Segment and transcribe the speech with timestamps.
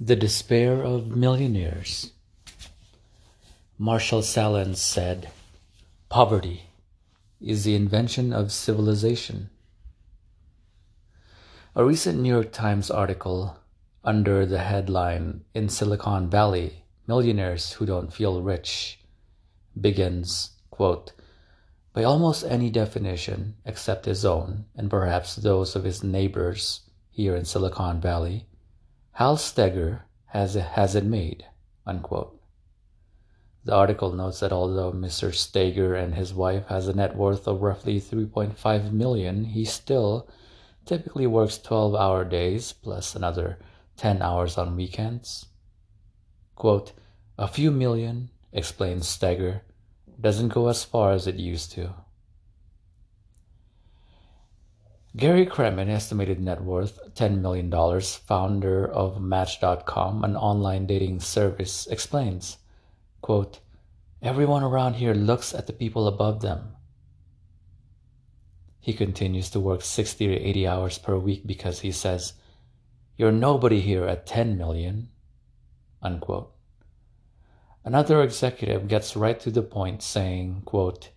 [0.00, 2.12] The Despair of Millionaires.
[3.76, 5.28] Marshall Sahlins said,
[6.08, 6.70] Poverty
[7.40, 9.50] is the invention of civilization.
[11.74, 13.56] A recent New York Times article
[14.04, 19.00] under the headline In Silicon Valley Millionaires Who Don't Feel Rich
[19.80, 21.10] begins, quote,
[21.92, 27.44] By almost any definition except his own and perhaps those of his neighbors here in
[27.44, 28.47] Silicon Valley,
[29.18, 31.44] Hal Steger has, has it made.
[31.84, 32.40] Unquote.
[33.64, 35.34] The article notes that although Mr.
[35.34, 40.28] Steger and his wife has a net worth of roughly 3.5 million, he still
[40.86, 43.58] typically works 12-hour days plus another
[43.96, 45.46] 10 hours on weekends.
[46.54, 46.92] Quote,
[47.36, 49.62] a few million, explains Steger,
[50.20, 51.92] doesn't go as far as it used to.
[55.16, 62.58] Gary Kremen, estimated net worth $10 million, founder of Match.com, an online dating service, explains,
[63.22, 63.60] quote,
[64.20, 66.76] Everyone around here looks at the people above them.
[68.80, 72.34] He continues to work 60 to 80 hours per week because he says,
[73.16, 75.08] You're nobody here at 10 million.
[76.02, 76.52] Unquote.
[77.84, 81.10] Another executive gets right to the point saying, quote,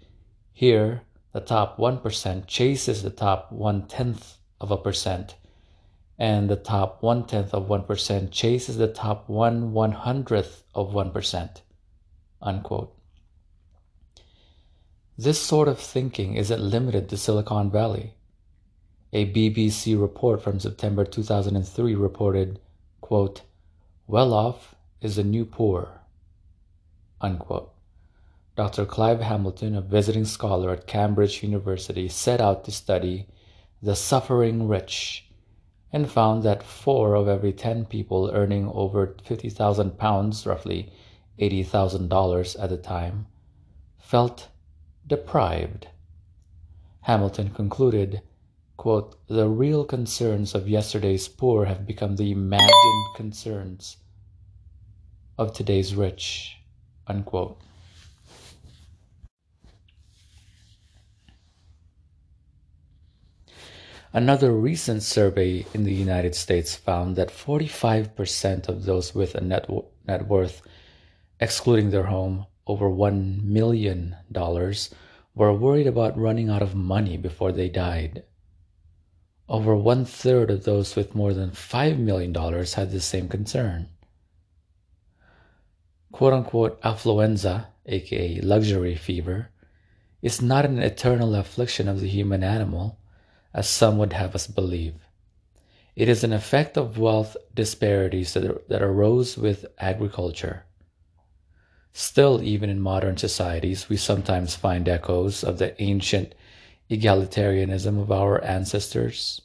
[0.53, 1.01] Here,
[1.33, 5.35] the top 1% chases the top one tenth of a percent,
[6.19, 11.61] and the top one tenth of 1% chases the top one one hundredth of 1%.
[12.41, 12.95] Unquote.
[15.17, 18.15] This sort of thinking isn't limited to Silicon Valley.
[19.13, 22.59] A BBC report from September 2003 reported,
[23.01, 23.41] quote,
[24.07, 26.01] well off is the new poor,
[27.19, 27.71] unquote.
[28.57, 28.85] Dr.
[28.85, 33.27] Clive Hamilton, a visiting scholar at Cambridge University, set out to study
[33.81, 35.29] the suffering rich
[35.93, 40.91] and found that four of every 10 people earning over 50,000 pounds, roughly
[41.39, 43.27] $80,000 at the time,
[43.97, 44.49] felt
[45.07, 45.87] deprived.
[47.01, 48.21] Hamilton concluded,
[48.75, 53.97] quote, The real concerns of yesterday's poor have become the imagined concerns
[55.37, 56.57] of today's rich.
[57.07, 57.57] Unquote.
[64.13, 69.69] Another recent survey in the United States found that 45% of those with a net,
[70.05, 70.61] net worth,
[71.39, 74.17] excluding their home, over $1 million,
[75.33, 78.23] were worried about running out of money before they died.
[79.47, 83.87] Over one third of those with more than $5 million had the same concern.
[86.11, 89.51] Quote unquote affluenza, aka luxury fever,
[90.21, 92.97] is not an eternal affliction of the human animal
[93.53, 94.95] as some would have us believe.
[95.95, 100.65] It is an effect of wealth disparities that, that arose with agriculture.
[101.93, 106.33] Still, even in modern societies, we sometimes find echoes of the ancient
[106.89, 109.41] egalitarianism of our ancestors.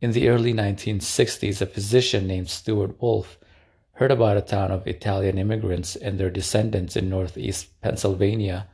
[0.00, 3.38] In the early 1960s, a physician named Stewart Wolf
[3.94, 8.68] heard about a town of Italian immigrants and their descendants in northeast Pennsylvania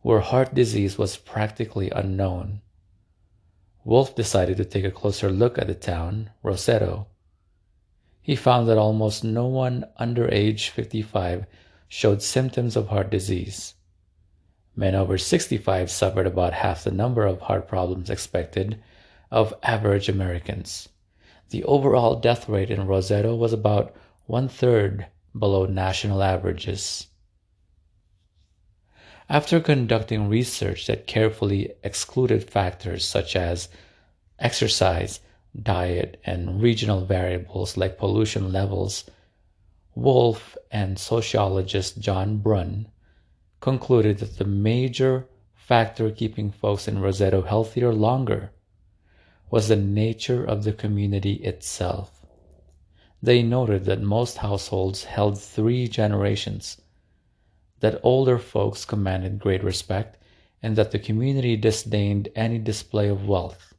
[0.00, 2.60] where heart disease was practically unknown.
[3.84, 7.06] Wolf decided to take a closer look at the town, Roseto.
[8.20, 11.46] He found that almost no one under age 55
[11.88, 13.74] showed symptoms of heart disease.
[14.76, 18.80] Men over 65 suffered about half the number of heart problems expected
[19.30, 20.88] of average Americans.
[21.50, 23.94] The overall death rate in Roseto was about
[24.26, 27.08] one third below national averages.
[29.32, 33.70] After conducting research that carefully excluded factors such as
[34.38, 35.20] exercise,
[35.58, 39.10] diet, and regional variables like pollution levels,
[39.94, 42.88] Wolf and sociologist John Bruhn
[43.60, 48.52] concluded that the major factor keeping folks in Roseto healthier longer
[49.50, 52.20] was the nature of the community itself.
[53.22, 56.81] They noted that most households held three generations
[57.82, 60.16] that older folks commanded great respect,
[60.62, 63.74] and that the community disdained any display of wealth,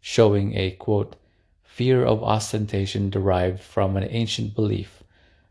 [0.00, 1.16] showing a quote,
[1.62, 5.02] fear of ostentation derived from an ancient belief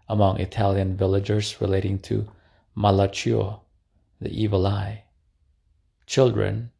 [0.09, 2.27] among Italian villagers relating to
[2.75, 3.59] malocchio,
[4.19, 5.03] the evil eye.
[6.07, 6.71] Children,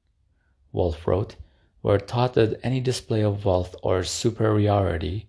[0.72, 1.36] Wolf wrote,
[1.84, 5.28] were taught that any display of wealth or superiority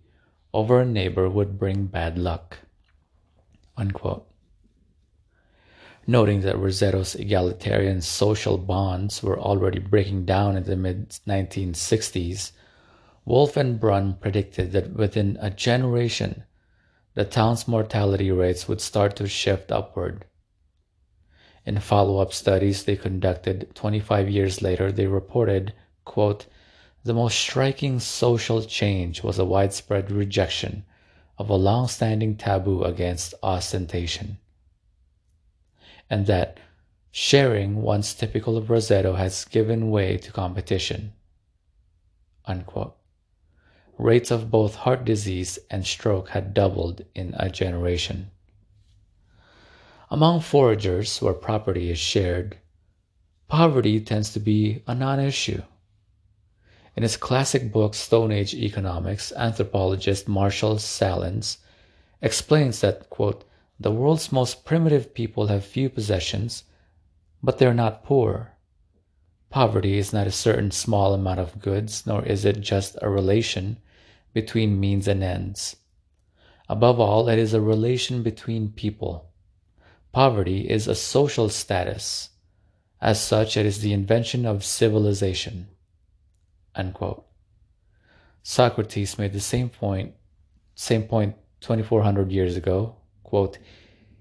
[0.55, 2.57] over a neighbor would bring bad luck.
[3.77, 4.27] Unquote.
[6.09, 12.53] Noting that Roseto's egalitarian social bonds were already breaking down in the mid 1960s,
[13.25, 16.45] Wolf and Bruhn predicted that within a generation,
[17.15, 20.25] the town's mortality rates would start to shift upward.
[21.65, 25.75] In follow up studies they conducted 25 years later, they reported,
[26.05, 26.47] quote,
[27.03, 30.85] the most striking social change was a widespread rejection
[31.37, 34.39] of a long standing taboo against ostentation.
[36.09, 36.59] And that
[37.11, 41.15] sharing once typical of Roseto has given way to competition.
[42.45, 42.97] Unquote.
[43.99, 48.31] Rates of both heart disease and stroke had doubled in a generation.
[50.11, 52.59] Among foragers where property is shared,
[53.49, 55.63] poverty tends to be a non issue.
[56.95, 61.57] In his classic book Stone Age Economics, anthropologist Marshall Sahlins
[62.23, 63.45] explains that, quote,
[63.79, 66.65] the world's most primitive people have few possessions,
[67.43, 68.53] but they're not poor.
[69.51, 73.79] Poverty is not a certain small amount of goods, nor is it just a relation
[74.33, 75.77] between means and ends.
[76.69, 79.31] Above all, it is a relation between people.
[80.13, 82.31] Poverty is a social status.
[83.01, 85.69] As such, it is the invention of civilization.
[86.75, 87.25] Unquote.
[88.43, 90.15] Socrates made the same point,
[90.75, 92.97] same point 2400 years ago.
[93.27, 93.59] Quote,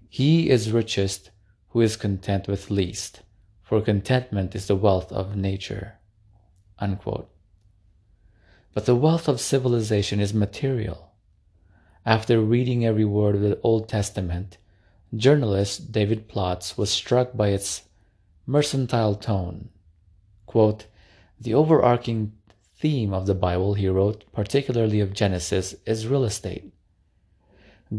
[0.10, 1.30] He is richest
[1.69, 3.22] who is content with least,
[3.62, 6.00] for contentment is the wealth of nature.
[6.80, 7.30] Unquote.
[8.74, 11.12] But the wealth of civilization is material.
[12.04, 14.57] After reading every word of the Old Testament,
[15.16, 17.84] journalist David Plotz was struck by its
[18.48, 19.69] mercantile tone.
[20.48, 20.88] Quote,
[21.40, 22.34] the overarching
[22.75, 26.74] theme of the Bible, he wrote, particularly of Genesis, is real estate.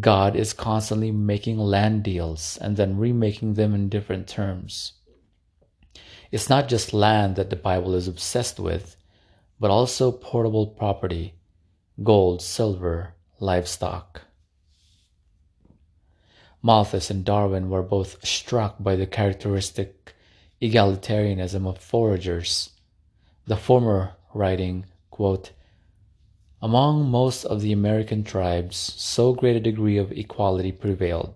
[0.00, 4.94] God is constantly making land deals and then remaking them in different terms.
[6.32, 8.96] It's not just land that the Bible is obsessed with,
[9.60, 11.34] but also portable property,
[12.02, 14.22] gold, silver, livestock.
[16.62, 20.14] Malthus and Darwin were both struck by the characteristic
[20.60, 22.70] egalitarianism of foragers.
[23.46, 25.52] The former writing, quote,
[26.62, 31.34] Among most of the American tribes, so great a degree of equality prevailed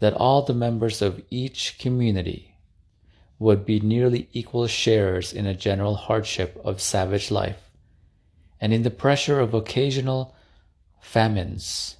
[0.00, 2.56] that all the members of each community
[3.38, 7.70] would be nearly equal sharers in a general hardship of savage life
[8.60, 10.34] and in the pressure of occasional
[11.00, 11.96] famines.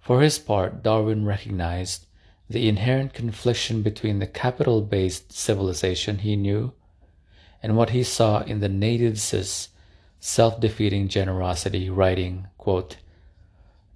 [0.00, 2.06] For his part, Darwin recognized
[2.48, 6.72] the inherent confliction between the capital based civilization he knew
[7.62, 9.68] and what he saw in the natives'
[10.20, 12.96] self defeating generosity, writing, quote,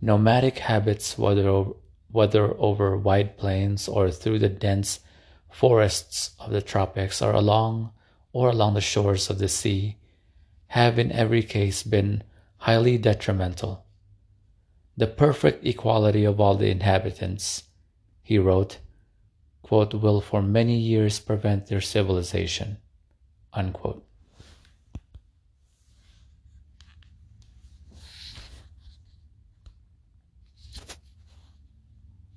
[0.01, 1.65] Nomadic habits, whether,
[2.11, 5.01] whether over wide plains or through the dense
[5.51, 7.93] forests of the tropics or along
[8.33, 9.97] or along the shores of the sea,
[10.69, 12.23] have in every case been
[12.59, 13.85] highly detrimental.
[14.97, 17.65] The perfect equality of all the inhabitants,
[18.23, 18.79] he wrote,
[19.63, 22.79] quote, will for many years prevent their civilization.
[23.53, 24.05] Unquote.